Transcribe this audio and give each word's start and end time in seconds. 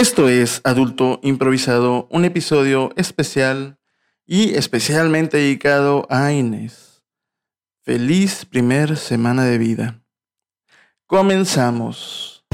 Esto 0.00 0.30
es 0.30 0.62
Adulto 0.64 1.20
Improvisado, 1.22 2.08
un 2.10 2.24
episodio 2.24 2.90
especial 2.96 3.76
y 4.26 4.54
especialmente 4.54 5.36
dedicado 5.36 6.06
a 6.08 6.32
Inés. 6.32 7.04
Feliz 7.82 8.46
primer 8.46 8.96
semana 8.96 9.44
de 9.44 9.58
vida. 9.58 10.00
Comenzamos. 11.06 12.46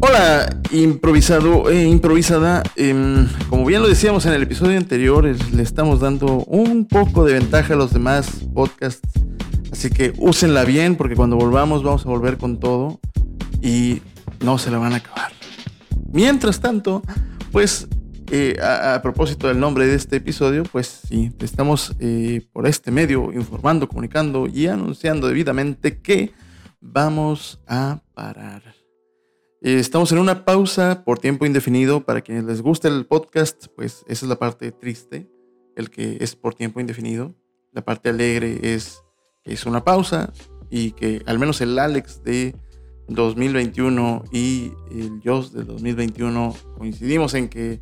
Hola, 0.00 0.60
improvisado 0.72 1.70
e 1.70 1.84
improvisada. 1.84 2.62
Em, 2.76 3.26
como 3.48 3.64
bien 3.64 3.80
lo 3.80 3.88
decíamos 3.88 4.26
en 4.26 4.34
el 4.34 4.42
episodio 4.42 4.76
anterior, 4.76 5.24
le 5.24 5.62
estamos 5.62 6.00
dando 6.00 6.44
un 6.48 6.86
poco 6.86 7.24
de 7.24 7.32
ventaja 7.32 7.72
a 7.72 7.78
los 7.78 7.94
demás 7.94 8.28
podcasts. 8.52 9.08
Así 9.72 9.88
que 9.88 10.12
úsenla 10.18 10.64
bien 10.64 10.96
porque 10.96 11.16
cuando 11.16 11.36
volvamos 11.36 11.82
vamos 11.82 12.04
a 12.04 12.10
volver 12.10 12.36
con 12.36 12.60
todo 12.60 13.00
y 13.62 14.02
no 14.40 14.58
se 14.58 14.70
la 14.70 14.76
van 14.76 14.92
a 14.92 14.96
acabar. 14.96 15.29
Mientras 16.12 16.60
tanto, 16.60 17.02
pues 17.52 17.86
eh, 18.32 18.56
a, 18.60 19.00
propósito 19.02 19.46
del 19.46 19.60
nombre 19.60 19.86
de 19.86 19.94
este 19.94 20.16
episodio, 20.16 20.64
pues 20.64 21.02
sí, 21.08 21.32
estamos 21.38 21.94
eh, 22.00 22.46
por 22.52 22.66
este 22.66 22.90
medio 22.90 23.32
informando, 23.32 23.88
comunicando 23.88 24.48
y 24.48 24.66
anunciando 24.66 25.28
debidamente 25.28 26.00
que 26.00 26.32
vamos 26.80 27.60
a 27.68 28.02
parar. 28.14 28.62
Eh, 29.62 29.78
estamos 29.78 30.10
en 30.10 30.18
una 30.18 30.44
pausa 30.44 31.04
por 31.04 31.18
tiempo 31.18 31.46
indefinido. 31.46 32.04
Para 32.04 32.22
quienes 32.22 32.44
les 32.44 32.60
guste 32.60 32.88
el 32.88 33.06
podcast, 33.06 33.66
pues 33.76 34.04
esa 34.08 34.26
es 34.26 34.28
la 34.28 34.38
parte 34.38 34.72
triste, 34.72 35.30
el 35.76 35.90
que 35.90 36.18
es 36.20 36.34
por 36.34 36.54
tiempo 36.54 36.80
indefinido. 36.80 37.34
La 37.72 37.84
parte 37.84 38.08
alegre 38.08 38.58
es 38.74 39.02
que 39.44 39.52
es 39.52 39.64
una 39.64 39.84
pausa 39.84 40.32
y 40.70 40.92
que 40.92 41.22
al 41.26 41.38
menos 41.38 41.60
el 41.60 41.78
Alex 41.78 42.24
de 42.24 42.56
2021 43.14 44.24
y 44.32 44.72
el 44.90 45.20
Joss 45.24 45.52
de 45.52 45.64
2021 45.64 46.54
coincidimos 46.78 47.34
en 47.34 47.48
que, 47.48 47.80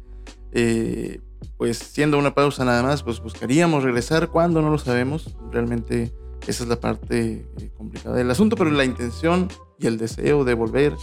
eh, 0.53 1.21
pues 1.57 1.79
siendo 1.79 2.19
una 2.19 2.35
pausa 2.35 2.65
nada 2.65 2.83
más, 2.83 3.03
pues 3.03 3.21
buscaríamos 3.21 3.83
regresar 3.83 4.29
cuando 4.29 4.63
no 4.63 4.71
lo 4.71 4.79
sabemos. 4.79 5.37
Realmente 5.51 6.13
esa 6.47 6.63
es 6.63 6.69
la 6.69 6.81
parte 6.81 7.47
eh, 7.61 7.71
complicada 7.77 8.17
del 8.17 8.31
asunto, 8.31 8.57
pero 8.57 8.71
la 8.71 8.85
intención 8.85 9.49
y 9.79 9.87
el 9.87 9.99
deseo 9.99 10.45
de 10.45 10.55
volver 10.55 10.95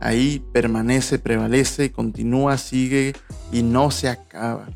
ahí 0.00 0.44
permanece, 0.52 1.18
prevalece, 1.18 1.92
continúa, 1.92 2.58
sigue 2.58 3.12
y 3.52 3.62
no 3.62 3.90
se 3.90 4.08
acaba. 4.08 4.68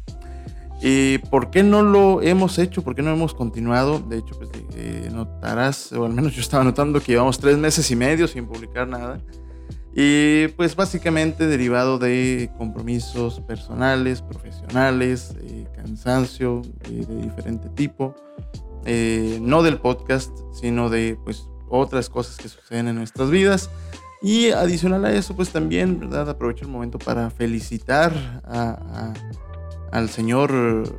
Eh, 0.83 1.21
¿Por 1.31 1.51
qué 1.51 1.63
no 1.63 1.83
lo 1.83 2.21
hemos 2.21 2.59
hecho? 2.59 2.83
¿Por 2.83 2.95
qué 2.95 3.03
no 3.03 3.11
hemos 3.11 3.35
continuado? 3.35 4.01
De 4.01 4.19
hecho, 4.19 4.37
pues 4.37 4.51
notarás, 5.15 5.93
o 5.93 6.05
al 6.05 6.13
menos 6.13 6.35
yo 6.35 6.41
estaba 6.41 6.65
notando 6.65 7.01
que 7.01 7.13
llevamos 7.13 7.39
tres 7.39 7.57
meses 7.57 7.91
y 7.91 7.97
medio 7.97 8.29
sin 8.29 8.47
publicar 8.47 8.87
nada. 8.89 9.21
Y 9.95 10.49
pues 10.49 10.75
básicamente 10.75 11.47
derivado 11.47 11.99
de 11.99 12.51
compromisos 12.59 13.41
personales, 13.41 14.23
profesionales, 14.23 15.35
eh, 15.41 15.67
cansancio 15.75 16.63
de 16.89 17.07
diferente 17.23 17.69
tipo. 17.71 18.15
no 19.41 19.63
del 19.63 19.79
podcast, 19.79 20.37
sino 20.53 20.91
de 20.91 21.17
pues 21.25 21.49
otras 21.69 22.11
cosas 22.11 22.37
que 22.37 22.49
suceden 22.49 22.89
en 22.89 22.97
nuestras 22.97 23.31
vidas. 23.31 23.71
Y 24.21 24.51
adicional 24.51 25.05
a 25.05 25.13
eso, 25.13 25.37
pues 25.37 25.51
también, 25.51 26.01
¿verdad? 26.01 26.29
Aprovecho 26.29 26.65
el 26.65 26.71
momento 26.71 26.99
para 26.99 27.31
felicitar 27.31 28.13
a 28.45 29.13
al 29.95 30.11
señor 30.11 30.99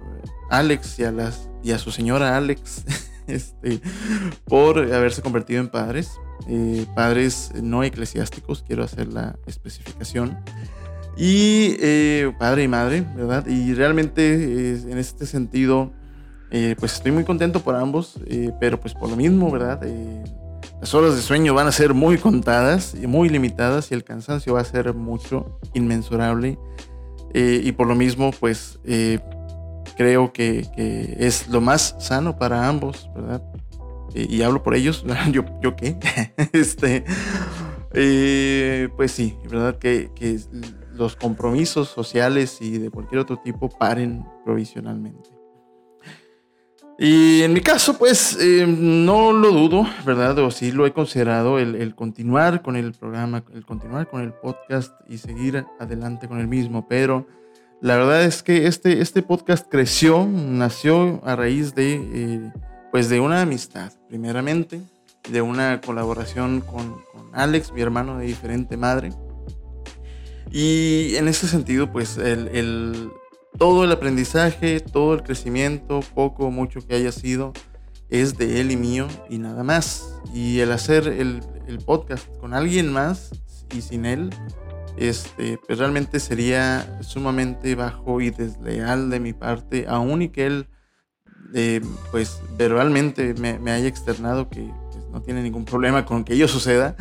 Alex 0.49 0.99
y 0.99 1.03
a, 1.03 1.11
las, 1.11 1.49
y 1.61 1.71
a 1.71 1.77
su 1.77 1.91
señora 1.91 2.38
Alex 2.38 2.86
este, 3.27 3.79
por 4.45 4.79
haberse 4.79 5.21
convertido 5.21 5.61
en 5.61 5.69
padres. 5.69 6.11
Eh, 6.47 6.85
padres 6.95 7.51
no 7.61 7.83
eclesiásticos, 7.83 8.63
quiero 8.63 8.83
hacer 8.83 9.11
la 9.11 9.37
especificación. 9.45 10.37
Y 11.17 11.77
eh, 11.79 12.33
padre 12.37 12.63
y 12.63 12.67
madre, 12.67 13.05
¿verdad? 13.15 13.47
Y 13.47 13.73
realmente 13.73 14.33
en 14.33 14.97
este 14.97 15.25
sentido, 15.25 15.93
eh, 16.51 16.75
pues 16.77 16.93
estoy 16.93 17.11
muy 17.11 17.23
contento 17.23 17.61
por 17.61 17.75
ambos, 17.75 18.19
pero 18.59 18.80
pues 18.80 18.93
por 18.93 19.09
lo 19.09 19.15
mismo, 19.15 19.49
¿verdad? 19.49 19.81
las 20.80 20.93
horas 20.93 21.15
de 21.15 21.21
sueño 21.21 21.53
van 21.53 21.67
a 21.67 21.71
ser 21.71 21.93
muy 21.93 22.17
contadas 22.17 22.95
y 23.02 23.08
muy 23.08 23.30
limitadas 23.30 23.91
y 23.91 23.93
el 23.93 24.03
cansancio 24.03 24.53
va 24.53 24.61
a 24.61 24.65
ser 24.65 24.93
mucho, 24.93 25.59
inmensurable. 25.73 26.59
Eh, 27.33 27.61
y 27.64 27.71
por 27.73 27.87
lo 27.87 27.95
mismo, 27.95 28.31
pues 28.39 28.80
eh, 28.85 29.19
creo 29.95 30.33
que, 30.33 30.67
es 31.20 31.48
lo 31.48 31.61
más 31.61 31.95
sano 32.00 32.38
para 32.38 32.67
ambos, 32.67 33.10
¿verdad? 33.16 33.42
Eh, 34.14 34.28
y 34.30 34.42
hablo 34.42 34.64
por 34.64 34.76
ellos, 34.76 35.06
yo, 35.32 35.45
yo 35.61 35.76
qué, 35.76 35.98
este, 36.54 37.06
pues 38.95 39.11
sí, 39.11 39.38
¿verdad? 39.50 39.78
Que, 39.78 40.11
que 40.16 40.39
los 40.94 41.16
compromisos 41.16 41.89
sociales 41.89 42.58
y 42.61 42.78
de 42.78 42.89
cualquier 42.89 43.22
otro 43.22 43.38
tipo 43.38 43.70
paren 43.70 44.26
provisionalmente. 44.44 45.36
Y 46.98 47.42
en 47.42 47.52
mi 47.52 47.60
caso, 47.60 47.98
pues 47.98 48.38
eh, 48.39 48.66
no 48.66 49.33
lo 49.33 49.52
dudo, 49.52 49.86
¿verdad? 50.06 50.39
O 50.39 50.50
sí 50.50 50.72
lo 50.72 50.86
he 50.86 50.94
considerado 50.94 51.60
el, 51.60 51.94
continuar 51.94 52.62
con 52.62 52.77
el 52.77 52.94
programa, 52.94 53.44
el 53.54 53.66
continuar 53.66 54.10
con 54.10 54.22
el 54.22 54.32
podcast 54.32 54.94
y 55.10 55.17
seguir 55.17 55.66
adelante 55.77 56.30
con 56.30 56.39
el 56.39 56.48
mismo. 56.48 56.88
Pero 56.88 57.27
la 57.85 57.97
verdad 57.97 58.23
es 58.23 58.41
que 58.41 58.65
este, 58.65 58.99
este 58.99 59.21
podcast 59.21 59.67
creció, 59.69 60.25
nació 60.25 61.21
a 61.23 61.35
raíz 61.35 61.75
de, 61.75 61.93
eh, 61.93 62.51
pues 62.91 63.09
de 63.09 63.19
una 63.19 63.43
amistad, 63.43 63.93
primeramente, 64.09 64.81
de 65.29 65.43
una 65.43 65.81
colaboración 65.81 66.61
con, 66.61 66.95
Alex, 67.31 67.71
mi 67.73 67.81
hermano 67.81 68.17
de 68.17 68.25
diferente 68.25 68.75
madre. 68.75 69.11
Y 70.51 71.15
en 71.15 71.27
ese 71.27 71.47
sentido, 71.47 71.91
pues 71.91 72.17
el, 72.17 72.47
el 72.47 73.11
todo 73.59 73.83
el 73.83 73.91
aprendizaje, 73.91 74.79
todo 74.79 75.13
el 75.13 75.21
crecimiento, 75.21 75.99
poco 76.15 76.45
o 76.45 76.52
mucho 76.52 76.79
que 76.87 76.95
haya 76.95 77.11
sido, 77.11 77.53
es 78.09 78.35
de 78.35 78.61
él 78.61 78.71
y 78.71 78.77
mío 78.77 79.07
y 79.29 79.37
nada 79.37 79.63
más. 79.63 80.11
Y 80.33 80.59
el 80.61 80.71
hacer 80.71 81.07
el, 81.07 81.43
podcast 81.85 82.27
con 82.39 82.55
alguien 82.55 82.91
más 82.91 83.29
y 83.75 83.81
sin 83.81 84.05
él, 84.07 84.31
este, 84.98 85.60
pues 85.66 85.80
realmente 85.80 86.20
sería 86.20 87.00
sumamente 87.02 87.76
bajo 87.76 88.22
y 88.22 88.30
desleal 88.30 89.10
de 89.10 89.20
mi 89.20 89.33
parte, 89.33 89.86
aún 89.88 90.22
y 90.22 90.30
que 90.30 90.45
él, 90.45 90.67
eh, 91.54 91.82
pues 92.11 92.42
verbalmente 92.58 93.33
me, 93.33 93.72
haya 93.72 93.88
externado 93.88 94.50
que 94.50 94.70
pues, 94.92 95.06
no 95.11 95.22
tiene 95.22 95.42
ningún 95.42 95.66
problema 95.66 96.06
con 96.06 96.23
que 96.23 96.33
ello 96.33 96.48
suceda. 96.48 96.95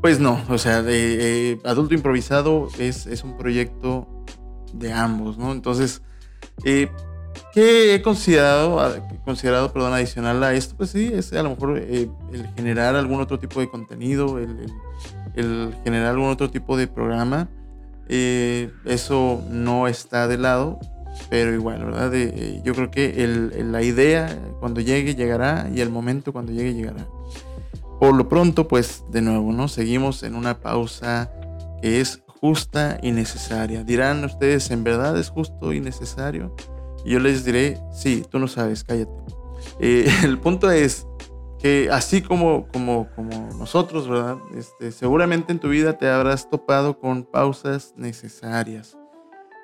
Pues 0.00 0.18
no, 0.18 0.42
o 0.48 0.56
sea, 0.56 0.82
de, 0.82 1.52
eh, 1.52 1.58
Adulto 1.64 1.94
Improvisado 1.94 2.68
es, 2.78 3.06
es 3.06 3.22
un 3.22 3.36
proyecto 3.36 4.08
de 4.72 4.92
ambos, 4.92 5.36
¿no? 5.36 5.52
Entonces, 5.52 6.02
eh, 6.64 6.90
¿qué 7.52 7.94
he 7.94 8.02
considerado, 8.02 8.78
considerado 9.24 9.72
perdón, 9.72 9.92
adicional 9.92 10.42
a 10.42 10.54
esto? 10.54 10.74
Pues 10.76 10.90
sí, 10.90 11.10
es 11.12 11.32
a 11.32 11.42
lo 11.42 11.50
mejor 11.50 11.78
eh, 11.78 12.08
el 12.32 12.48
generar 12.54 12.96
algún 12.96 13.20
otro 13.20 13.38
tipo 13.38 13.60
de 13.60 13.68
contenido, 13.68 14.38
el, 14.38 14.72
generar 15.34 16.08
algún 16.08 16.28
otro 16.28 16.50
tipo 16.50 16.76
de 16.76 16.86
programa. 16.86 17.48
Eh, 18.08 18.70
eso 18.84 19.42
no 19.50 19.86
está 19.86 20.26
de 20.26 20.38
lado, 20.38 20.80
pero 21.28 21.54
igual, 21.54 21.84
¿verdad? 21.84 22.12
yo 22.64 22.74
creo 22.74 22.90
que 22.90 23.54
la 23.64 23.82
idea 23.82 24.36
cuando 24.58 24.80
llegue 24.80 25.14
llegará 25.14 25.68
y 25.72 25.80
el 25.80 25.90
momento 25.90 26.32
cuando 26.32 26.52
llegue 26.52 26.74
llegará. 26.74 27.06
Por 28.00 28.14
lo 28.14 28.28
pronto, 28.28 28.66
pues 28.66 29.04
de 29.10 29.20
nuevo, 29.20 29.52
¿no? 29.52 29.68
Seguimos 29.68 30.22
en 30.22 30.34
una 30.34 30.58
pausa 30.60 31.30
que 31.82 32.00
es 32.00 32.22
justa 32.40 32.98
y 33.02 33.12
necesaria. 33.12 33.84
Dirán 33.84 34.24
ustedes, 34.24 34.70
¿en 34.70 34.82
verdad 34.82 35.18
es 35.18 35.28
justo 35.28 35.72
y 35.72 35.80
necesario? 35.80 36.56
Y 37.04 37.10
yo 37.12 37.20
les 37.20 37.44
diré, 37.44 37.78
sí, 37.92 38.24
tú 38.28 38.38
no 38.38 38.48
sabes, 38.48 38.84
cállate. 38.84 39.12
Eh, 39.78 40.10
el 40.24 40.38
punto 40.38 40.70
es 40.70 41.06
que 41.60 41.88
así 41.90 42.22
como, 42.22 42.66
como, 42.68 43.08
como 43.14 43.50
nosotros, 43.58 44.08
¿verdad? 44.08 44.38
Este, 44.56 44.92
seguramente 44.92 45.52
en 45.52 45.58
tu 45.58 45.68
vida 45.68 45.98
te 45.98 46.08
habrás 46.08 46.48
topado 46.48 46.98
con 46.98 47.24
pausas 47.24 47.92
necesarias. 47.96 48.96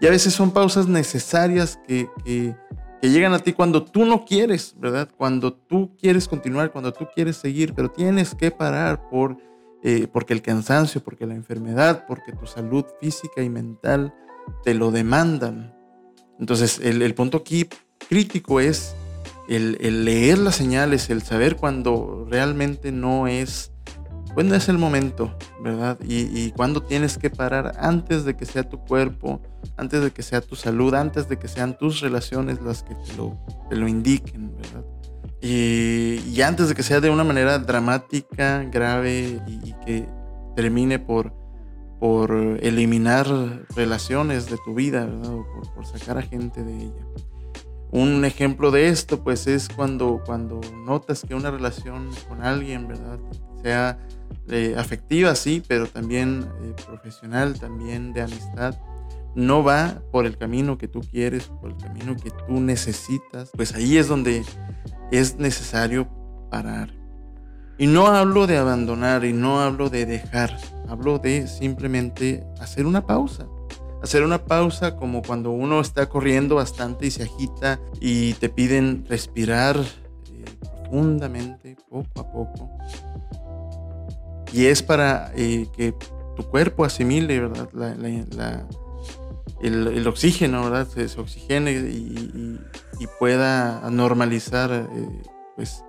Y 0.00 0.06
a 0.06 0.10
veces 0.10 0.34
son 0.34 0.50
pausas 0.50 0.86
necesarias 0.86 1.78
que, 1.86 2.08
que, 2.24 2.54
llegan 3.02 3.32
a 3.32 3.38
ti 3.38 3.52
cuando 3.52 3.84
tú 3.84 4.04
no 4.04 4.24
quieres, 4.24 4.74
¿verdad? 4.78 5.08
Cuando 5.16 5.52
tú 5.52 5.96
quieres 5.96 6.28
continuar, 6.28 6.72
cuando 6.72 6.92
tú 6.92 7.06
quieres 7.14 7.36
seguir, 7.36 7.72
pero 7.72 7.90
tienes 7.90 8.34
que 8.34 8.50
parar 8.50 9.08
por 9.08 9.38
eh, 9.82 10.08
porque 10.12 10.34
el 10.34 10.42
cansancio, 10.42 11.02
porque 11.02 11.26
la 11.26 11.34
enfermedad, 11.34 12.06
porque 12.08 12.32
tu 12.32 12.46
salud 12.46 12.84
física 13.00 13.42
y 13.42 13.48
mental 13.48 14.12
te 14.64 14.74
lo 14.74 14.90
demandan. 14.90 15.74
Entonces, 16.40 16.80
el, 16.82 17.14
punto 17.14 17.38
aquí 17.38 17.68
crítico 18.08 18.58
es 18.60 18.96
el, 19.48 20.04
leer 20.04 20.38
las 20.38 20.56
señales, 20.56 21.10
el 21.10 21.22
saber 21.22 21.56
cuando 21.56 22.26
realmente 22.28 22.92
no 22.92 23.26
es, 23.28 23.72
cuándo 24.34 24.54
es 24.54 24.68
el 24.68 24.78
momento, 24.78 25.36
¿verdad? 25.62 25.98
Y, 26.06 26.50
cuándo 26.52 26.82
tienes 26.82 27.18
que 27.18 27.30
parar 27.30 27.74
antes 27.78 28.24
de 28.24 28.36
que 28.36 28.44
sea 28.46 28.68
tu 28.68 28.78
cuerpo, 28.78 29.40
antes 29.76 30.02
de 30.02 30.10
que 30.10 30.22
sea 30.22 30.40
tu 30.40 30.56
salud, 30.56 30.94
antes 30.94 31.28
de 31.28 31.38
que 31.38 31.48
sean 31.48 31.76
tus 31.78 32.00
relaciones 32.00 32.60
las 32.60 32.82
que 32.82 32.94
te 32.94 33.14
lo, 33.16 33.38
te 33.68 33.76
lo 33.76 33.88
indiquen, 33.88 34.56
¿verdad? 34.56 34.84
Y, 35.40 36.40
antes 36.40 36.68
de 36.68 36.74
que 36.74 36.82
sea 36.82 37.00
de 37.00 37.10
una 37.10 37.24
manera 37.24 37.58
dramática, 37.58 38.64
grave 38.64 39.40
y, 39.46 39.72
que 39.84 40.08
termine 40.56 40.98
por, 40.98 41.32
por 42.00 42.32
eliminar 42.62 43.26
relaciones 43.74 44.50
de 44.50 44.56
tu 44.64 44.74
vida, 44.74 45.04
¿verdad? 45.04 45.34
O 45.34 45.46
por, 45.74 45.86
sacar 45.86 46.18
a 46.18 46.22
gente 46.22 46.64
de 46.64 46.76
ella. 46.76 47.06
Un 47.90 48.24
ejemplo 48.24 48.70
de 48.70 48.88
esto, 48.88 49.22
pues, 49.22 49.46
es 49.46 49.68
cuando, 49.68 50.22
cuando 50.24 50.60
notas 50.84 51.22
que 51.26 51.34
una 51.34 51.50
relación 51.50 52.10
con 52.28 52.42
alguien, 52.42 52.88
¿verdad? 52.88 53.18
Sea 53.62 53.98
eh, 54.48 54.74
afectiva, 54.76 55.34
sí, 55.34 55.62
pero 55.66 55.86
también 55.86 56.46
eh, 56.62 56.74
profesional, 56.86 57.58
también 57.58 58.12
de 58.12 58.22
amistad, 58.22 58.76
no 59.34 59.62
va 59.62 60.00
por 60.10 60.24
el 60.24 60.38
camino 60.38 60.78
que 60.78 60.88
tú 60.88 61.00
quieres, 61.00 61.44
por 61.60 61.70
el 61.70 61.76
camino 61.76 62.16
que 62.16 62.30
tú 62.30 62.60
necesitas, 62.60 63.50
pues 63.54 63.74
ahí 63.74 63.98
es 63.98 64.08
donde 64.08 64.44
es 65.12 65.36
necesario 65.36 66.08
parar. 66.50 66.90
Y 67.78 67.86
no 67.86 68.06
hablo 68.06 68.46
de 68.46 68.56
abandonar 68.56 69.24
y 69.24 69.34
no 69.34 69.60
hablo 69.60 69.90
de 69.90 70.06
dejar, 70.06 70.56
hablo 70.88 71.18
de 71.18 71.46
simplemente 71.46 72.44
hacer 72.58 72.86
una 72.86 73.06
pausa. 73.06 73.46
Hacer 74.06 74.22
una 74.22 74.44
pausa 74.44 74.94
como 74.94 75.20
cuando 75.20 75.50
uno 75.50 75.80
está 75.80 76.08
corriendo 76.08 76.54
bastante 76.54 77.06
y 77.06 77.10
se 77.10 77.24
agita 77.24 77.80
y 77.98 78.34
te 78.34 78.48
piden 78.48 79.04
respirar 79.08 79.76
eh, 79.80 80.44
profundamente, 80.60 81.76
poco 81.90 82.20
a 82.20 82.30
poco. 82.30 82.70
Y 84.52 84.66
es 84.66 84.84
para 84.84 85.32
eh, 85.34 85.66
que 85.76 85.92
tu 86.36 86.44
cuerpo 86.44 86.84
asimile, 86.84 87.40
¿verdad? 87.40 87.68
el, 89.60 90.06
oxígeno, 90.06 90.70
¿verdad? 90.70 90.86
Se, 90.86 91.20
oxigene 91.20 91.72
y, 91.72 92.60
pueda 93.18 93.90
normalizar, 93.90 94.70
eh, 94.72 95.22
pues, 95.56 95.82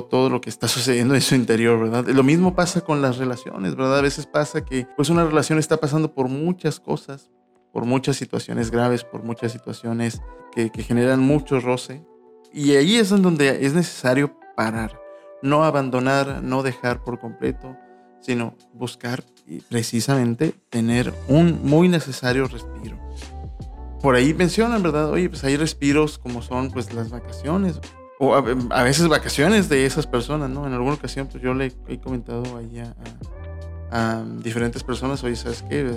todo, 0.00 0.30
lo 0.30 0.40
que 0.40 0.50
está 0.50 0.68
sucediendo 0.68 1.14
en 1.14 1.20
su 1.20 1.34
interior, 1.34 1.78
¿verdad? 1.78 2.06
Lo 2.06 2.22
mismo 2.22 2.54
pasa 2.54 2.80
con 2.80 3.02
las 3.02 3.18
relaciones, 3.18 3.76
¿verdad? 3.76 3.98
A 3.98 4.02
veces 4.02 4.26
pasa 4.26 4.64
que 4.64 4.86
pues 4.96 5.10
una 5.10 5.24
relación 5.24 5.58
está 5.58 5.78
pasando 5.78 6.14
por 6.14 6.28
muchas 6.28 6.80
cosas, 6.80 7.30
por 7.72 7.84
muchas 7.84 8.16
situaciones 8.16 8.70
graves, 8.70 9.04
por 9.04 9.22
muchas 9.22 9.52
situaciones 9.52 10.20
que, 10.52 10.70
generan 10.82 11.20
mucho 11.20 11.60
roce. 11.60 12.04
Y 12.52 12.72
ahí 12.72 12.96
es 12.96 13.08
donde 13.08 13.64
es 13.64 13.72
necesario 13.74 14.36
parar, 14.56 15.00
no 15.42 15.64
abandonar, 15.64 16.42
no 16.42 16.62
dejar 16.62 17.02
por 17.02 17.18
completo, 17.18 17.76
sino 18.20 18.56
buscar 18.74 19.24
precisamente 19.68 20.54
tener 20.68 21.12
un 21.28 21.60
muy 21.64 21.88
necesario 21.88 22.46
respiro. 22.46 22.98
Por 24.02 24.16
ahí 24.16 24.34
mencionan, 24.34 24.82
¿verdad? 24.82 25.10
Oye, 25.10 25.28
pues 25.28 25.44
hay 25.44 25.56
respiros 25.56 26.18
como 26.18 26.42
son 26.42 26.70
pues 26.70 26.92
las 26.92 27.10
vacaciones, 27.10 27.80
o 28.24 28.36
a, 28.36 28.82
veces 28.84 29.08
vacaciones 29.08 29.68
de 29.68 29.84
esas 29.84 30.06
personas, 30.06 30.48
¿no? 30.48 30.64
En 30.64 30.72
alguna 30.72 30.94
ocasión, 30.94 31.26
pues 31.26 31.42
yo 31.42 31.54
le 31.54 31.72
he 31.88 31.98
comentado 31.98 32.56
ahí 32.56 32.80
a, 33.90 34.22
diferentes 34.38 34.84
personas, 34.84 35.24
oye, 35.24 35.34
¿sabes 35.34 35.64
qué? 35.68 35.96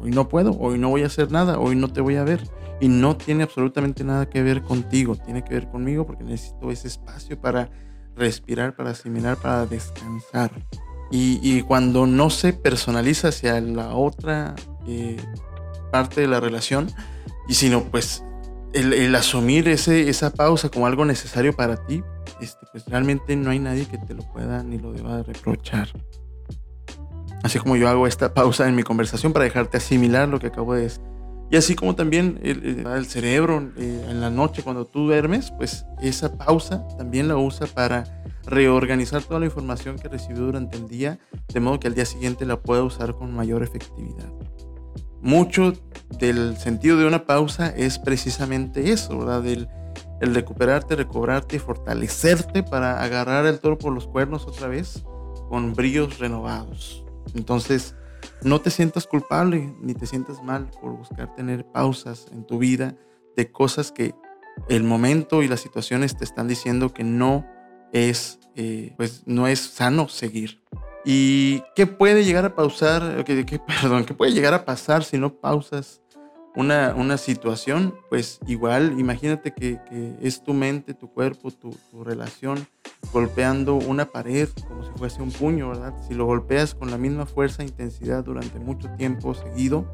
hoy 0.00 0.10
no 0.10 0.26
puedo, 0.26 0.52
hoy 0.58 0.78
no 0.78 0.88
voy 0.88 1.02
a 1.02 1.06
hacer 1.06 1.30
nada, 1.30 1.58
hoy 1.58 1.76
no 1.76 1.92
te 1.92 2.00
voy 2.00 2.16
a 2.16 2.24
ver. 2.24 2.40
Y 2.80 2.88
no 2.88 3.14
tiene 3.18 3.42
absolutamente 3.42 4.04
nada 4.04 4.30
que 4.30 4.42
ver 4.42 4.62
contigo, 4.62 5.16
tiene 5.16 5.44
que 5.44 5.52
ver 5.52 5.68
conmigo 5.68 6.06
porque 6.06 6.24
necesito 6.24 6.70
ese 6.70 6.88
espacio 6.88 7.38
para 7.38 7.68
respirar, 8.16 8.74
para 8.74 8.90
asimilar, 8.90 9.36
para 9.36 9.66
descansar. 9.66 10.50
Y, 11.10 11.60
cuando 11.62 12.06
no 12.06 12.30
se 12.30 12.54
personaliza 12.54 13.28
hacia 13.28 13.60
la 13.60 13.94
otra 13.94 14.54
eh, 14.86 15.18
parte 15.92 16.22
de 16.22 16.26
la 16.26 16.40
relación, 16.40 16.88
y 17.48 17.54
sino 17.54 17.84
pues 17.84 18.24
el, 18.72 19.14
asumir 19.14 19.68
ese, 19.68 20.08
esa 20.08 20.30
pausa 20.30 20.68
como 20.68 20.86
algo 20.86 21.04
necesario 21.04 21.54
para 21.54 21.76
ti, 21.86 22.02
este, 22.40 22.66
pues 22.72 22.84
realmente 22.86 23.36
no 23.36 23.50
hay 23.50 23.58
nadie 23.58 23.86
que 23.86 23.98
te 23.98 24.14
lo 24.14 24.22
pueda 24.32 24.62
ni 24.62 24.78
lo 24.78 24.92
deba 24.92 25.22
reprochar. 25.22 25.88
Así 27.42 27.58
como 27.58 27.76
yo 27.76 27.88
hago 27.88 28.06
esta 28.06 28.34
pausa 28.34 28.68
en 28.68 28.74
mi 28.74 28.82
conversación 28.82 29.32
para 29.32 29.44
dejarte 29.44 29.76
asimilar 29.76 30.28
lo 30.28 30.40
que 30.40 30.48
acabo 30.48 30.74
de 30.74 30.82
decir. 30.82 31.02
Y 31.50 31.56
así 31.56 31.74
como 31.74 31.94
también 31.94 32.38
el, 32.42 33.06
cerebro 33.06 33.70
eh, 33.78 34.06
en 34.10 34.20
la 34.20 34.28
noche 34.28 34.62
cuando 34.62 34.84
tú 34.84 35.06
duermes, 35.06 35.50
pues 35.56 35.86
esa 36.02 36.36
pausa 36.36 36.86
también 36.98 37.26
la 37.26 37.36
usa 37.36 37.66
para 37.66 38.04
reorganizar 38.44 39.22
toda 39.22 39.40
la 39.40 39.46
información 39.46 39.98
que 39.98 40.08
recibió 40.08 40.42
durante 40.42 40.76
el 40.76 40.88
día, 40.88 41.18
de 41.52 41.60
modo 41.60 41.80
que 41.80 41.86
al 41.86 41.94
día 41.94 42.04
siguiente 42.04 42.44
la 42.44 42.60
pueda 42.60 42.82
usar 42.82 43.14
con 43.14 43.34
mayor 43.34 43.62
efectividad 43.62 44.28
mucho 45.20 45.72
del 46.10 46.56
sentido 46.56 46.96
de 46.96 47.06
una 47.06 47.24
pausa 47.24 47.68
es 47.68 47.98
precisamente 47.98 48.92
eso, 48.92 49.18
¿verdad? 49.18 49.46
El, 49.46 49.68
recuperarte, 50.20 50.96
recobrarte 50.96 51.56
y 51.56 51.58
fortalecerte 51.60 52.64
para 52.64 53.02
agarrar 53.02 53.46
el 53.46 53.60
toro 53.60 53.78
por 53.78 53.92
los 53.92 54.08
cuernos 54.08 54.46
otra 54.46 54.66
vez 54.66 55.04
con 55.48 55.74
brillos 55.74 56.18
renovados. 56.18 57.04
Entonces, 57.34 57.94
no 58.42 58.60
te 58.60 58.70
sientas 58.70 59.06
culpable 59.06 59.74
ni 59.80 59.94
te 59.94 60.06
sientas 60.06 60.42
mal 60.42 60.70
por 60.80 60.96
buscar 60.96 61.34
tener 61.36 61.64
pausas 61.66 62.26
en 62.32 62.44
tu 62.44 62.58
vida 62.58 62.96
de 63.36 63.52
cosas 63.52 63.92
que 63.92 64.14
el 64.68 64.82
momento 64.82 65.42
y 65.42 65.48
las 65.48 65.60
situaciones 65.60 66.16
te 66.16 66.24
están 66.24 66.48
diciendo 66.48 66.92
que 66.92 67.04
no 67.04 67.46
es, 67.92 68.40
eh, 68.56 68.94
pues 68.96 69.22
no 69.26 69.46
es 69.46 69.60
sano 69.60 70.08
seguir. 70.08 70.60
¿Y 71.04 71.62
qué 71.74 71.86
puede 71.86 72.24
llegar 72.24 72.44
a 72.44 72.54
pausar, 72.54 73.24
perdón, 73.66 74.04
qué 74.04 74.14
puede 74.14 74.32
llegar 74.32 74.54
a 74.54 74.64
pasar 74.64 75.04
si 75.04 75.18
no 75.18 75.34
pausas 75.34 76.02
una, 76.54 76.94
una 76.96 77.16
situación? 77.16 77.94
Pues 78.08 78.40
igual, 78.46 78.98
imagínate 78.98 79.52
que, 79.52 79.78
es 80.20 80.42
tu 80.42 80.54
mente, 80.54 80.94
tu 80.94 81.10
cuerpo, 81.10 81.50
tu, 81.50 81.72
relación 82.02 82.66
golpeando 83.12 83.76
una 83.76 84.06
pared 84.06 84.48
como 84.66 84.84
si 84.84 84.90
fuese 84.96 85.22
un 85.22 85.30
puño, 85.30 85.68
¿verdad? 85.68 85.94
Si 86.06 86.14
lo 86.14 86.26
golpeas 86.26 86.74
con 86.74 86.90
la 86.90 86.98
misma 86.98 87.26
fuerza 87.26 87.62
e 87.62 87.66
intensidad 87.66 88.24
durante 88.24 88.58
mucho 88.58 88.88
tiempo 88.96 89.34
seguido, 89.34 89.90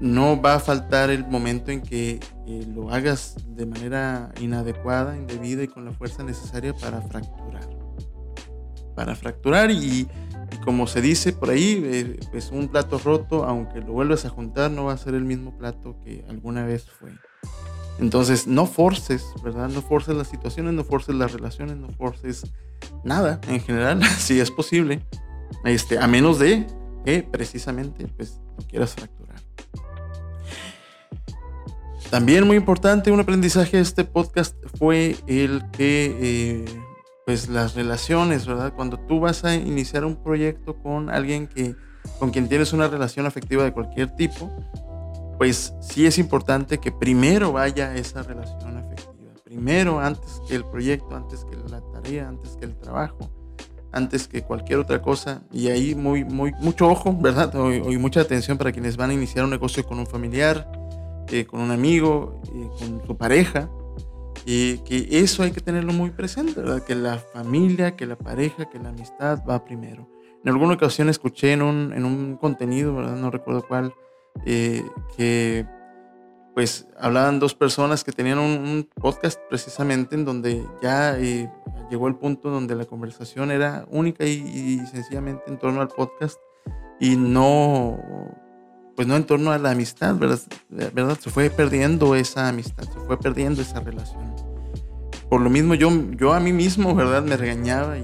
no 0.00 0.40
va 0.40 0.54
a 0.54 0.60
faltar 0.60 1.10
el 1.10 1.26
momento 1.26 1.70
en 1.70 1.82
que 1.82 2.18
eh, 2.46 2.66
lo 2.74 2.90
hagas 2.90 3.36
de 3.48 3.66
manera 3.66 4.32
inadecuada, 4.40 5.16
indebida 5.16 5.62
y 5.62 5.68
con 5.68 5.84
la 5.84 5.92
fuerza 5.92 6.24
necesaria 6.24 6.72
para 6.72 7.02
fracturar 7.02 7.76
para 8.96 9.14
fracturar 9.14 9.70
y, 9.70 10.08
como 10.64 10.88
se 10.88 11.00
dice 11.00 11.32
por 11.32 11.50
ahí, 11.50 11.80
eh, 11.84 12.18
pues 12.32 12.50
un 12.50 12.66
plato 12.66 12.98
roto, 12.98 13.44
aunque 13.44 13.80
lo 13.80 13.92
vuelvas 13.92 14.24
a 14.24 14.30
juntar, 14.30 14.72
no 14.72 14.86
va 14.86 14.94
a 14.94 14.98
ser 14.98 15.14
el 15.14 15.24
mismo 15.24 15.56
plato 15.56 15.96
que 16.04 16.24
alguna 16.28 16.64
vez 16.64 16.86
fue. 16.88 17.12
Entonces, 18.00 18.46
no 18.46 18.66
forces, 18.66 19.24
¿verdad? 19.44 19.68
No 19.68 19.82
forces 19.82 20.16
las 20.16 20.28
situaciones, 20.28 20.74
no 20.74 20.82
forces 20.82 21.14
las 21.14 21.32
relaciones, 21.32 21.76
no 21.76 21.88
forces 21.90 22.42
nada 23.04 23.40
en 23.48 23.60
general, 23.60 24.02
si 24.18 24.40
es 24.40 24.50
posible. 24.50 25.06
Este, 25.64 25.98
a 25.98 26.06
menos 26.06 26.38
de 26.38 26.66
que 27.04 27.22
precisamente 27.22 28.08
pues, 28.08 28.40
quieras 28.68 28.94
fracturar. 28.94 29.36
También 32.10 32.46
muy 32.46 32.56
importante, 32.56 33.10
un 33.10 33.20
aprendizaje 33.20 33.76
de 33.76 33.82
este 33.82 34.04
podcast 34.04 34.54
fue 34.78 35.16
el 35.26 35.62
que 35.72 36.16
eh, 36.20 36.85
pues 37.26 37.48
las 37.48 37.74
relaciones, 37.74 38.46
¿verdad? 38.46 38.72
Cuando 38.72 39.00
tú 39.00 39.18
vas 39.18 39.44
a 39.44 39.56
iniciar 39.56 40.04
un 40.04 40.14
proyecto 40.14 40.76
con 40.80 41.10
alguien 41.10 41.48
que 41.48 41.74
con 42.20 42.30
quien 42.30 42.48
tienes 42.48 42.72
una 42.72 42.86
relación 42.86 43.26
afectiva 43.26 43.64
de 43.64 43.72
cualquier 43.72 44.14
tipo, 44.14 44.48
pues 45.36 45.74
sí 45.80 46.06
es 46.06 46.18
importante 46.18 46.78
que 46.78 46.92
primero 46.92 47.50
vaya 47.50 47.96
esa 47.96 48.22
relación 48.22 48.78
afectiva. 48.78 49.32
Primero, 49.44 49.98
antes 49.98 50.40
que 50.48 50.54
el 50.54 50.64
proyecto, 50.64 51.16
antes 51.16 51.44
que 51.44 51.56
la 51.68 51.80
tarea, 51.92 52.28
antes 52.28 52.56
que 52.56 52.66
el 52.66 52.76
trabajo, 52.76 53.28
antes 53.90 54.28
que 54.28 54.42
cualquier 54.42 54.78
otra 54.78 55.02
cosa. 55.02 55.42
Y 55.50 55.66
ahí 55.66 55.96
muy, 55.96 56.22
muy, 56.22 56.52
mucho 56.60 56.86
ojo, 56.86 57.12
¿verdad? 57.12 57.52
Y 57.90 57.98
mucha 57.98 58.20
atención 58.20 58.56
para 58.56 58.70
quienes 58.70 58.96
van 58.96 59.10
a 59.10 59.14
iniciar 59.14 59.44
un 59.44 59.50
negocio 59.50 59.84
con 59.84 59.98
un 59.98 60.06
familiar, 60.06 60.70
eh, 61.32 61.44
con 61.44 61.58
un 61.58 61.72
amigo, 61.72 62.40
eh, 62.54 62.68
con 62.78 63.04
su 63.04 63.16
pareja 63.16 63.68
y 64.48 64.78
que 64.78 65.08
eso 65.10 65.42
hay 65.42 65.50
que 65.50 65.60
tenerlo 65.60 65.92
muy 65.92 66.10
presente. 66.10 66.62
Que 66.86 66.94
la 66.94 67.18
familia, 67.18 67.96
que 67.96 68.06
la 68.06 68.16
pareja, 68.16 68.70
que 68.70 68.78
la 68.78 68.90
amistad 68.90 69.42
va 69.44 69.64
primero. 69.64 70.08
En 70.44 70.52
alguna 70.52 70.74
ocasión 70.74 71.08
escuché 71.08 71.52
en 71.52 71.62
un, 71.62 71.92
en 71.92 72.04
un 72.04 72.36
contenido. 72.36 72.92
No 72.92 73.30
recuerdo 73.32 73.66
cuál, 73.66 73.92
eh, 74.44 74.84
que 75.16 75.66
pues 76.54 76.86
hablaban 76.96 77.40
dos 77.40 77.54
personas 77.54 78.04
que 78.04 78.12
tenían 78.12 78.38
un, 78.38 78.88
podcast 78.94 79.38
precisamente 79.50 80.14
en 80.14 80.24
donde 80.24 80.64
ya 80.80 81.18
eh, 81.18 81.50
llegó 81.90 82.06
el 82.06 82.14
punto 82.14 82.48
donde 82.48 82.76
la 82.76 82.86
conversación 82.86 83.50
era 83.50 83.84
única 83.90 84.24
y, 84.24 84.30
y 84.30 84.86
sencillamente 84.86 85.42
en 85.48 85.58
torno 85.58 85.82
al 85.82 85.88
podcast 85.88 86.38
y 86.98 87.16
no 87.16 87.98
pues 88.96 89.06
no 89.06 89.14
en 89.14 89.24
torno 89.24 89.52
a 89.52 89.58
la 89.58 89.70
amistad, 89.72 90.16
¿verdad? 90.16 90.40
¿verdad? 90.70 91.18
Se 91.20 91.30
fue 91.30 91.50
perdiendo 91.50 92.14
esa 92.14 92.48
amistad, 92.48 92.84
se 92.84 92.98
fue 93.00 93.18
perdiendo 93.18 93.60
esa 93.60 93.80
relación. 93.80 94.34
Por 95.28 95.42
lo 95.42 95.50
mismo 95.50 95.74
yo, 95.74 95.90
yo 96.12 96.32
a 96.32 96.40
mí 96.40 96.52
mismo, 96.52 96.94
¿verdad? 96.94 97.22
Me 97.22 97.36
regañaba 97.36 97.98
y, 97.98 98.02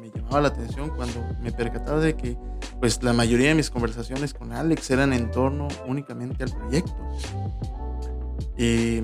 me 0.00 0.10
llamaba 0.14 0.42
la 0.42 0.48
atención 0.48 0.90
cuando 0.90 1.20
me 1.42 1.50
percataba 1.50 1.98
de 1.98 2.14
que 2.14 2.38
pues 2.78 3.02
la 3.02 3.12
mayoría 3.12 3.48
de 3.48 3.56
mis 3.56 3.70
conversaciones 3.70 4.32
con 4.32 4.52
Alex 4.52 4.90
eran 4.90 5.12
en 5.12 5.30
torno 5.30 5.68
únicamente 5.86 6.44
al 6.44 6.52
proyecto. 6.52 6.94
Y, 8.56 9.02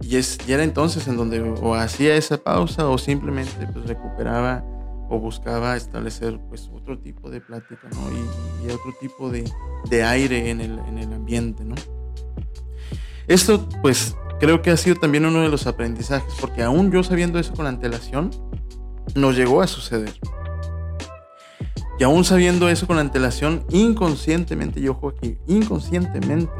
y, 0.00 0.16
es, 0.16 0.38
y 0.46 0.52
era 0.52 0.62
entonces 0.62 1.08
en 1.08 1.16
donde 1.16 1.40
o 1.40 1.74
hacía 1.74 2.14
esa 2.14 2.36
pausa 2.36 2.88
o 2.88 2.96
simplemente 2.96 3.66
pues 3.72 3.86
recuperaba 3.86 4.64
o 5.08 5.18
buscaba 5.18 5.76
establecer 5.76 6.38
pues 6.48 6.70
otro 6.72 6.98
tipo 6.98 7.30
de 7.30 7.40
plática, 7.40 7.88
¿no? 7.92 8.66
Y, 8.66 8.70
otro 8.70 8.92
tipo 9.00 9.30
de, 9.30 9.50
de 9.88 10.04
aire 10.04 10.50
en 10.50 10.60
el, 10.60 10.78
en 10.80 10.98
el, 10.98 11.12
ambiente, 11.12 11.64
¿no? 11.64 11.74
Esto 13.26 13.68
pues 13.82 14.14
creo 14.40 14.62
que 14.62 14.70
ha 14.70 14.76
sido 14.76 14.96
también 14.96 15.24
uno 15.24 15.40
de 15.40 15.48
los 15.48 15.66
aprendizajes, 15.66 16.34
porque 16.40 16.62
aún 16.62 16.90
yo 16.90 17.02
sabiendo 17.02 17.38
eso 17.38 17.54
con 17.54 17.66
antelación, 17.66 18.30
nos 19.14 19.36
llegó 19.36 19.62
a 19.62 19.66
suceder. 19.66 20.12
Y 21.98 22.04
aún 22.04 22.24
sabiendo 22.24 22.68
eso 22.68 22.86
con 22.86 22.98
antelación, 22.98 23.64
inconscientemente, 23.70 24.80
yo 24.80 24.92
ojo 24.92 25.08
aquí, 25.08 25.38
inconscientemente 25.46 26.52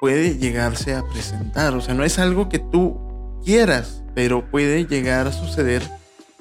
puede 0.00 0.38
llegarse 0.38 0.94
a 0.94 1.04
presentar. 1.04 1.74
O 1.74 1.80
sea, 1.80 1.94
no 1.94 2.04
es 2.04 2.18
algo 2.18 2.48
que 2.48 2.58
tú 2.58 3.40
quieras, 3.44 4.04
pero 4.14 4.50
puede 4.50 4.86
llegar 4.86 5.26
a 5.26 5.32
suceder 5.32 5.82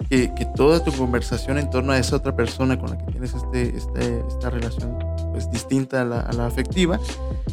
que, 0.09 0.47
toda 0.55 0.83
tu 0.83 0.91
conversación 0.91 1.57
en 1.57 1.69
torno 1.69 1.91
a 1.91 1.97
esa 1.97 2.15
otra 2.15 2.35
persona 2.35 2.79
con 2.79 2.91
la 2.91 2.97
que 2.97 3.11
tienes 3.11 3.33
este, 3.33 3.77
este 3.77 4.23
esta 4.27 4.49
relación 4.49 4.97
pues, 5.31 5.49
distinta 5.51 6.01
a 6.01 6.05
la, 6.05 6.45
afectiva, 6.45 6.99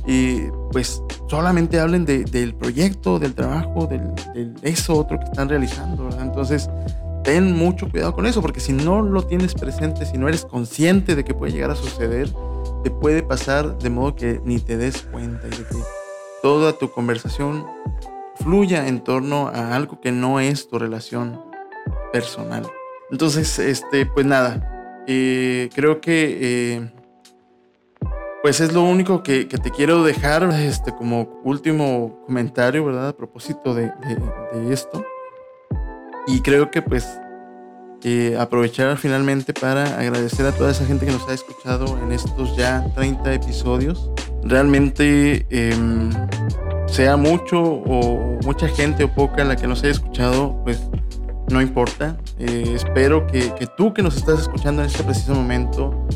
y 0.06 0.42
pues 0.70 1.02
solamente 1.28 1.80
hablen 1.80 2.04
del 2.04 2.54
proyecto, 2.54 3.18
del 3.18 3.34
trabajo, 3.34 3.86
del, 3.86 4.54
eso 4.62 4.96
otro 4.96 5.18
que 5.18 5.24
están 5.24 5.48
realizando. 5.48 6.08
Entonces, 6.20 6.70
ten 7.24 7.56
mucho 7.56 7.90
cuidado 7.90 8.14
con 8.14 8.26
eso, 8.26 8.40
porque 8.40 8.60
si 8.60 8.72
no 8.72 9.02
lo 9.02 9.22
tienes 9.22 9.54
presente, 9.54 10.06
si 10.06 10.18
no 10.18 10.28
eres 10.28 10.44
consciente 10.44 11.16
de 11.16 11.24
que 11.24 11.34
puede 11.34 11.52
llegar 11.52 11.70
a 11.70 11.76
suceder, 11.76 12.30
te 12.84 12.90
puede 12.90 13.22
pasar 13.22 13.78
de 13.78 13.90
modo 13.90 14.14
que 14.14 14.40
ni 14.44 14.58
te 14.58 14.76
des 14.76 15.02
cuenta 15.02 15.46
y 15.46 15.50
de 15.50 15.64
que 15.64 15.76
toda 16.42 16.74
tu 16.74 16.90
conversación 16.90 17.66
fluya 18.36 18.86
en 18.86 19.00
torno 19.00 19.48
a 19.48 19.74
algo 19.74 20.00
que 20.00 20.12
no 20.12 20.40
es 20.40 20.68
tu 20.68 20.78
relación 20.78 21.53
personal. 22.14 22.64
Entonces, 23.10 23.58
este, 23.58 24.06
pues 24.06 24.24
nada, 24.24 25.02
eh, 25.08 25.68
creo 25.74 26.00
que 26.00 26.38
eh, 26.40 26.92
pues 28.40 28.60
es 28.60 28.72
lo 28.72 28.82
único 28.82 29.24
que, 29.24 29.46
te 29.46 29.70
quiero 29.72 30.04
dejar 30.04 30.44
este, 30.60 30.94
como 30.94 31.40
último 31.42 32.22
comentario, 32.24 32.84
¿verdad? 32.84 33.08
A 33.08 33.16
propósito 33.16 33.74
de, 33.74 33.92
esto. 34.70 35.04
Y 36.28 36.40
creo 36.40 36.70
que 36.70 36.82
pues 36.82 37.04
aprovechar 38.38 38.96
finalmente 38.96 39.52
para 39.52 39.98
agradecer 39.98 40.46
a 40.46 40.52
toda 40.52 40.70
esa 40.70 40.84
gente 40.84 41.06
que 41.06 41.12
nos 41.12 41.28
ha 41.28 41.34
escuchado 41.34 41.98
en 41.98 42.12
estos 42.12 42.56
ya 42.56 42.86
30 42.94 43.34
episodios. 43.34 44.08
Realmente, 44.44 45.46
em, 45.50 46.10
sea 46.86 47.16
mucho 47.16 47.60
o 47.60 48.38
mucha 48.44 48.68
gente 48.68 49.02
o 49.02 49.08
poca 49.12 49.42
la 49.42 49.56
que 49.56 49.66
nos 49.66 49.82
haya 49.82 49.92
escuchado, 49.92 50.60
pues 50.62 50.80
no 51.50 51.60
importa. 51.60 52.16
Eh, 52.38 52.72
espero 52.74 53.26
que, 53.26 53.52
tú 53.76 53.92
que 53.92 54.02
nos 54.02 54.16
estás 54.16 54.40
escuchando 54.40 54.82
en 54.82 54.88
este 54.88 55.02
preciso 55.02 55.34
momento 55.34 56.06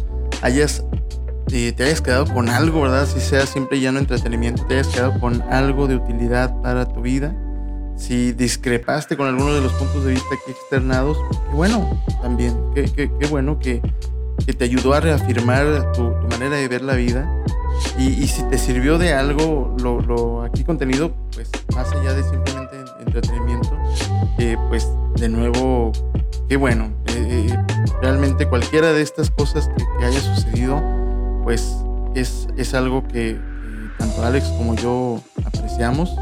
hayas, 0.42 0.84
eh, 1.50 1.72
te 1.72 1.84
hayas 1.84 2.00
quedado 2.00 2.26
con 2.26 2.48
algo, 2.48 2.82
¿verdad? 2.82 3.06
Si 3.06 3.20
sea 3.20 3.46
siempre 3.46 3.80
ya 3.80 3.92
no 3.92 3.98
entretenimiento, 3.98 4.64
te 4.66 4.74
hayas 4.74 4.88
quedado 4.88 5.18
con 5.20 5.42
algo 5.42 5.86
de 5.86 5.96
utilidad 5.96 6.60
para 6.62 6.86
tu 6.86 7.00
vida. 7.00 7.34
Si 7.96 8.32
discrepaste 8.32 9.16
con 9.16 9.26
alguno 9.26 9.52
de 9.54 9.60
los 9.60 9.72
puntos 9.72 10.04
de 10.04 10.12
vista 10.12 10.28
aquí 10.32 10.52
externados, 10.52 11.18
qué 11.50 11.56
bueno 11.56 12.00
también, 12.22 12.56
qué, 12.74 12.84
qué, 12.84 13.10
qué 13.18 13.26
bueno 13.26 13.58
que, 13.58 13.82
que, 14.46 14.52
te 14.52 14.64
ayudó 14.64 14.94
a 14.94 15.00
reafirmar 15.00 15.92
tu, 15.92 16.12
tu 16.12 16.28
manera 16.28 16.56
de 16.56 16.68
ver 16.68 16.82
la 16.82 16.94
vida. 16.94 17.28
Y, 17.98 18.08
y, 18.08 18.28
si 18.28 18.42
te 18.44 18.58
sirvió 18.58 18.98
de 18.98 19.14
algo 19.14 19.74
lo, 19.82 20.00
lo 20.00 20.42
aquí 20.42 20.62
contenido, 20.62 21.12
pues 21.34 21.50
más 21.74 21.90
allá 21.92 22.14
de 22.14 22.22
simplemente 22.22 22.76
entretenimiento, 23.00 23.76
eh, 24.38 24.56
pues 24.68 24.88
de 25.18 25.28
nuevo, 25.28 25.92
qué 26.48 26.56
bueno. 26.56 26.92
Eh, 27.06 27.56
realmente 28.00 28.46
cualquiera 28.48 28.92
de 28.92 29.02
estas 29.02 29.30
cosas 29.30 29.68
que, 29.76 30.04
haya 30.04 30.20
sucedido, 30.20 30.82
pues 31.44 31.76
es, 32.14 32.48
es 32.56 32.74
algo 32.74 33.06
que 33.06 33.38
tanto 33.98 34.22
Alex 34.22 34.48
como 34.50 34.74
yo 34.74 35.20
apreciamos. 35.44 36.14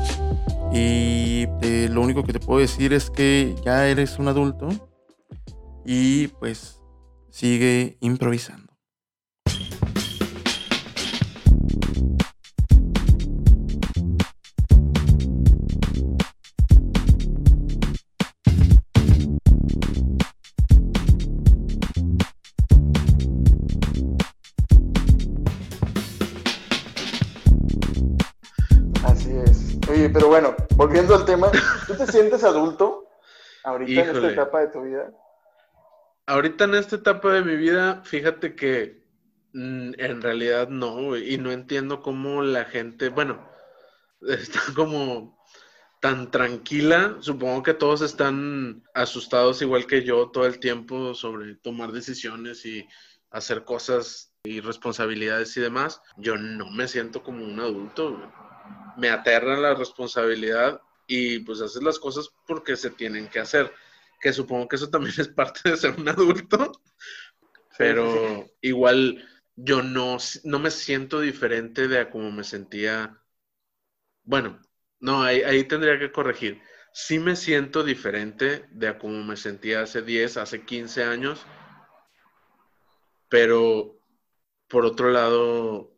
Y 0.72 1.46
eh, 1.62 1.88
lo 1.90 2.00
único 2.02 2.24
que 2.24 2.32
te 2.32 2.40
puedo 2.40 2.60
decir 2.60 2.92
es 2.92 3.10
que 3.10 3.54
ya 3.64 3.86
eres 3.86 4.18
un 4.18 4.28
adulto 4.28 4.68
y 5.84 6.28
pues 6.28 6.80
sigue 7.30 7.96
improvisando. 8.00 8.65
Pero 30.16 30.28
bueno, 30.28 30.56
volviendo 30.76 31.14
al 31.14 31.26
tema, 31.26 31.50
¿tú 31.86 31.94
te 31.94 32.06
sientes 32.10 32.42
adulto 32.42 33.06
ahorita 33.64 34.00
en 34.00 34.16
esta 34.16 34.30
etapa 34.30 34.60
de 34.60 34.68
tu 34.68 34.80
vida? 34.80 35.12
Ahorita 36.24 36.64
en 36.64 36.74
esta 36.74 36.96
etapa 36.96 37.34
de 37.34 37.42
mi 37.42 37.54
vida, 37.54 38.00
fíjate 38.02 38.56
que 38.56 39.04
mm, 39.52 39.92
en 39.98 40.22
realidad 40.22 40.68
no, 40.68 41.18
y 41.18 41.36
no 41.36 41.52
entiendo 41.52 42.00
cómo 42.00 42.40
la 42.40 42.64
gente, 42.64 43.10
bueno, 43.10 43.46
está 44.26 44.60
como 44.74 45.38
tan 46.00 46.30
tranquila. 46.30 47.18
Supongo 47.20 47.62
que 47.62 47.74
todos 47.74 48.00
están 48.00 48.84
asustados 48.94 49.60
igual 49.60 49.86
que 49.86 50.02
yo 50.02 50.30
todo 50.30 50.46
el 50.46 50.60
tiempo 50.60 51.12
sobre 51.12 51.56
tomar 51.56 51.92
decisiones 51.92 52.64
y 52.64 52.88
hacer 53.30 53.64
cosas 53.64 54.32
y 54.44 54.62
responsabilidades 54.62 55.54
y 55.58 55.60
demás. 55.60 56.00
Yo 56.16 56.38
no 56.38 56.70
me 56.70 56.88
siento 56.88 57.22
como 57.22 57.44
un 57.44 57.60
adulto 57.60 58.18
me 58.96 59.10
aterra 59.10 59.56
la 59.56 59.74
responsabilidad 59.74 60.80
y 61.06 61.40
pues 61.40 61.60
haces 61.60 61.82
las 61.82 61.98
cosas 61.98 62.30
porque 62.46 62.76
se 62.76 62.90
tienen 62.90 63.28
que 63.28 63.40
hacer. 63.40 63.72
Que 64.20 64.32
supongo 64.32 64.68
que 64.68 64.76
eso 64.76 64.90
también 64.90 65.14
es 65.18 65.28
parte 65.28 65.70
de 65.70 65.76
ser 65.76 65.94
un 65.98 66.08
adulto, 66.08 66.72
pero 67.78 68.46
igual 68.60 69.24
yo 69.54 69.82
no, 69.82 70.18
no 70.44 70.58
me 70.58 70.70
siento 70.70 71.20
diferente 71.20 71.88
de 71.88 72.00
a 72.00 72.10
como 72.10 72.30
me 72.30 72.44
sentía. 72.44 73.22
Bueno, 74.24 74.60
no, 75.00 75.22
ahí, 75.22 75.42
ahí 75.42 75.64
tendría 75.64 75.98
que 75.98 76.12
corregir. 76.12 76.60
Sí 76.92 77.18
me 77.18 77.36
siento 77.36 77.84
diferente 77.84 78.66
de 78.70 78.88
a 78.88 78.98
como 78.98 79.22
me 79.22 79.36
sentía 79.36 79.82
hace 79.82 80.02
10, 80.02 80.38
hace 80.38 80.64
15 80.64 81.04
años, 81.04 81.46
pero 83.28 83.98
por 84.68 84.84
otro 84.86 85.10
lado, 85.10 85.92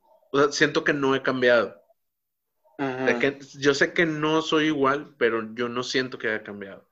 siento 0.51 0.85
que 0.85 0.93
no 0.93 1.15
he 1.15 1.23
cambiado 1.23 1.78
yo 3.59 3.75
sé 3.75 3.93
que 3.93 4.07
no 4.07 4.43
soy 4.43 4.67
igual, 4.67 5.15
pero 5.19 5.55
yo 5.55 5.69
no 5.69 5.83
siento 5.83 6.19
que 6.19 6.29
haya 6.29 6.43
cambiado. 6.45 6.88